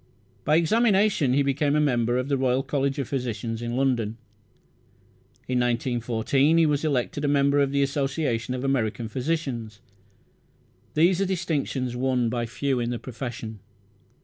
By 0.45 0.55
examination 0.55 1.33
he 1.33 1.43
became 1.43 1.75
a 1.75 1.79
member 1.79 2.17
of 2.17 2.27
the 2.27 2.35
Royal 2.35 2.63
College 2.63 2.97
of 2.97 3.07
Physicians, 3.07 3.61
London. 3.61 4.17
In 5.47 5.59
1914 5.59 6.57
he 6.57 6.65
was 6.65 6.83
elected 6.83 7.23
a 7.23 7.27
member 7.27 7.59
of 7.59 7.71
the 7.71 7.83
Association 7.83 8.55
of 8.55 8.63
American 8.63 9.07
Physicians. 9.07 9.79
These 10.95 11.21
are 11.21 11.25
distinctions 11.27 11.95
won 11.95 12.29
by 12.29 12.47
few 12.47 12.79
in 12.79 12.89
the 12.89 12.97
profession. 12.97 13.59